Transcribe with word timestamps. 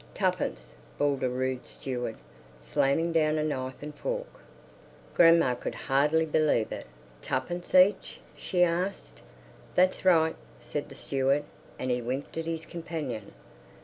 "Tuppence!" 0.15 0.77
bawled 0.97 1.21
a 1.21 1.29
rude 1.29 1.67
steward, 1.67 2.15
slamming 2.59 3.11
down 3.13 3.37
a 3.37 3.43
knife 3.43 3.83
and 3.83 3.93
fork. 3.93 4.39
Grandma 5.13 5.53
could 5.53 5.75
hardly 5.75 6.25
believe 6.25 6.71
it. 6.71 6.87
"Twopence 7.21 7.75
each?" 7.75 8.19
she 8.35 8.63
asked. 8.63 9.21
"That's 9.75 10.03
right," 10.03 10.35
said 10.59 10.89
the 10.89 10.95
steward, 10.95 11.43
and 11.77 11.91
he 11.91 12.01
winked 12.01 12.35
at 12.35 12.47
his 12.47 12.65
companion. 12.65 13.31